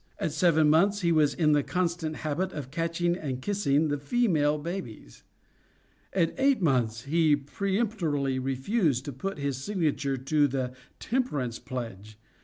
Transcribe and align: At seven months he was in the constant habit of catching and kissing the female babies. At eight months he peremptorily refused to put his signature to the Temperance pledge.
At 0.17 0.31
seven 0.31 0.67
months 0.67 1.01
he 1.01 1.11
was 1.11 1.35
in 1.35 1.51
the 1.51 1.61
constant 1.61 2.15
habit 2.15 2.53
of 2.53 2.71
catching 2.71 3.15
and 3.15 3.39
kissing 3.39 3.89
the 3.89 3.99
female 3.99 4.57
babies. 4.57 5.21
At 6.11 6.33
eight 6.39 6.59
months 6.59 7.03
he 7.03 7.35
peremptorily 7.35 8.39
refused 8.39 9.05
to 9.05 9.13
put 9.13 9.37
his 9.37 9.57
signature 9.57 10.17
to 10.17 10.47
the 10.47 10.73
Temperance 10.99 11.59
pledge. 11.59 12.17